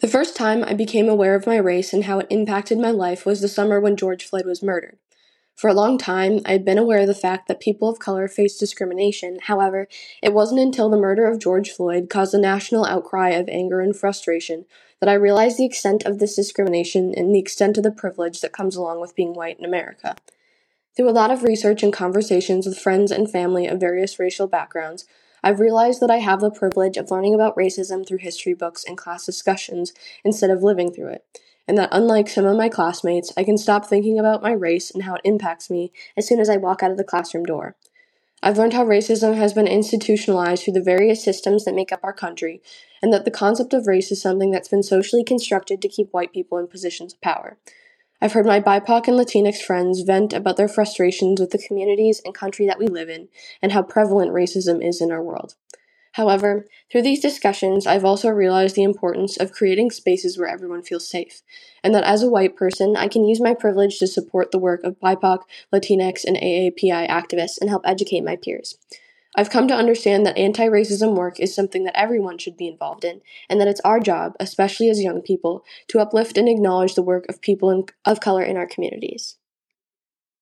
The 0.00 0.06
first 0.06 0.36
time 0.36 0.62
I 0.62 0.74
became 0.74 1.08
aware 1.08 1.34
of 1.34 1.46
my 1.46 1.56
race 1.56 1.92
and 1.92 2.04
how 2.04 2.20
it 2.20 2.28
impacted 2.30 2.78
my 2.78 2.92
life 2.92 3.26
was 3.26 3.40
the 3.40 3.48
summer 3.48 3.80
when 3.80 3.96
George 3.96 4.24
Floyd 4.24 4.46
was 4.46 4.62
murdered. 4.62 4.96
For 5.56 5.66
a 5.68 5.74
long 5.74 5.98
time, 5.98 6.40
I 6.46 6.52
had 6.52 6.64
been 6.64 6.78
aware 6.78 7.00
of 7.00 7.08
the 7.08 7.14
fact 7.14 7.48
that 7.48 7.58
people 7.58 7.88
of 7.88 7.98
color 7.98 8.28
face 8.28 8.56
discrimination. 8.56 9.38
However, 9.42 9.88
it 10.22 10.32
wasn't 10.32 10.60
until 10.60 10.88
the 10.88 10.96
murder 10.96 11.26
of 11.26 11.40
George 11.40 11.70
Floyd 11.70 12.08
caused 12.08 12.32
a 12.32 12.38
national 12.38 12.84
outcry 12.84 13.30
of 13.30 13.48
anger 13.48 13.80
and 13.80 13.96
frustration 13.96 14.66
that 15.00 15.08
I 15.08 15.14
realized 15.14 15.58
the 15.58 15.64
extent 15.64 16.04
of 16.04 16.20
this 16.20 16.36
discrimination 16.36 17.12
and 17.12 17.34
the 17.34 17.40
extent 17.40 17.76
of 17.76 17.82
the 17.82 17.90
privilege 17.90 18.40
that 18.40 18.52
comes 18.52 18.76
along 18.76 19.00
with 19.00 19.16
being 19.16 19.34
white 19.34 19.58
in 19.58 19.64
America. 19.64 20.14
Through 20.96 21.10
a 21.10 21.10
lot 21.10 21.32
of 21.32 21.42
research 21.42 21.82
and 21.82 21.92
conversations 21.92 22.66
with 22.66 22.78
friends 22.78 23.10
and 23.10 23.28
family 23.28 23.66
of 23.66 23.80
various 23.80 24.20
racial 24.20 24.46
backgrounds, 24.46 25.06
I've 25.48 25.60
realized 25.60 26.02
that 26.02 26.10
I 26.10 26.18
have 26.18 26.42
the 26.42 26.50
privilege 26.50 26.98
of 26.98 27.10
learning 27.10 27.34
about 27.34 27.56
racism 27.56 28.06
through 28.06 28.18
history 28.18 28.52
books 28.52 28.84
and 28.86 28.98
class 28.98 29.24
discussions 29.24 29.94
instead 30.22 30.50
of 30.50 30.62
living 30.62 30.92
through 30.92 31.08
it, 31.08 31.24
and 31.66 31.78
that 31.78 31.88
unlike 31.90 32.28
some 32.28 32.44
of 32.44 32.58
my 32.58 32.68
classmates, 32.68 33.32
I 33.34 33.44
can 33.44 33.56
stop 33.56 33.86
thinking 33.86 34.18
about 34.18 34.42
my 34.42 34.52
race 34.52 34.90
and 34.90 35.04
how 35.04 35.14
it 35.14 35.22
impacts 35.24 35.70
me 35.70 35.90
as 36.18 36.28
soon 36.28 36.38
as 36.38 36.50
I 36.50 36.58
walk 36.58 36.82
out 36.82 36.90
of 36.90 36.98
the 36.98 37.02
classroom 37.02 37.46
door. 37.46 37.76
I've 38.42 38.58
learned 38.58 38.74
how 38.74 38.84
racism 38.84 39.36
has 39.36 39.54
been 39.54 39.66
institutionalized 39.66 40.64
through 40.64 40.74
the 40.74 40.82
various 40.82 41.24
systems 41.24 41.64
that 41.64 41.74
make 41.74 41.92
up 41.92 42.00
our 42.02 42.12
country, 42.12 42.60
and 43.00 43.10
that 43.14 43.24
the 43.24 43.30
concept 43.30 43.72
of 43.72 43.86
race 43.86 44.12
is 44.12 44.20
something 44.20 44.50
that's 44.50 44.68
been 44.68 44.82
socially 44.82 45.24
constructed 45.24 45.80
to 45.80 45.88
keep 45.88 46.12
white 46.12 46.34
people 46.34 46.58
in 46.58 46.66
positions 46.66 47.14
of 47.14 47.22
power. 47.22 47.56
I've 48.20 48.32
heard 48.32 48.46
my 48.46 48.60
BIPOC 48.60 49.06
and 49.06 49.16
Latinx 49.16 49.62
friends 49.62 50.00
vent 50.00 50.32
about 50.32 50.56
their 50.56 50.66
frustrations 50.66 51.38
with 51.38 51.50
the 51.50 51.64
communities 51.64 52.20
and 52.24 52.34
country 52.34 52.66
that 52.66 52.78
we 52.78 52.88
live 52.88 53.08
in 53.08 53.28
and 53.62 53.70
how 53.70 53.82
prevalent 53.82 54.32
racism 54.32 54.84
is 54.84 55.00
in 55.00 55.12
our 55.12 55.22
world. 55.22 55.54
However, 56.12 56.66
through 56.90 57.02
these 57.02 57.20
discussions, 57.20 57.86
I've 57.86 58.04
also 58.04 58.28
realized 58.28 58.74
the 58.74 58.82
importance 58.82 59.36
of 59.36 59.52
creating 59.52 59.92
spaces 59.92 60.36
where 60.36 60.48
everyone 60.48 60.82
feels 60.82 61.08
safe, 61.08 61.42
and 61.84 61.94
that 61.94 62.02
as 62.02 62.24
a 62.24 62.28
white 62.28 62.56
person, 62.56 62.96
I 62.96 63.06
can 63.06 63.24
use 63.24 63.40
my 63.40 63.54
privilege 63.54 64.00
to 64.00 64.08
support 64.08 64.50
the 64.50 64.58
work 64.58 64.82
of 64.82 64.98
BIPOC, 64.98 65.42
Latinx, 65.72 66.24
and 66.24 66.36
AAPI 66.36 67.08
activists 67.08 67.60
and 67.60 67.70
help 67.70 67.82
educate 67.84 68.24
my 68.24 68.34
peers. 68.34 68.78
I've 69.38 69.50
come 69.50 69.68
to 69.68 69.74
understand 69.74 70.26
that 70.26 70.36
anti 70.36 70.66
racism 70.66 71.14
work 71.14 71.38
is 71.38 71.54
something 71.54 71.84
that 71.84 71.96
everyone 71.96 72.38
should 72.38 72.56
be 72.56 72.66
involved 72.66 73.04
in, 73.04 73.20
and 73.48 73.60
that 73.60 73.68
it's 73.68 73.80
our 73.82 74.00
job, 74.00 74.34
especially 74.40 74.90
as 74.90 75.00
young 75.00 75.22
people, 75.22 75.62
to 75.86 76.00
uplift 76.00 76.36
and 76.36 76.48
acknowledge 76.48 76.96
the 76.96 77.02
work 77.02 77.24
of 77.28 77.40
people 77.40 77.70
in, 77.70 77.84
of 78.04 78.18
color 78.18 78.42
in 78.42 78.56
our 78.56 78.66
communities. 78.66 79.36